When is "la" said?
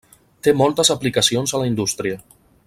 1.65-1.69